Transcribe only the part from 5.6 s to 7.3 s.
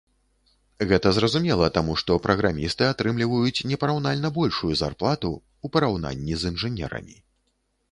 у параўнанні з інжынерамі.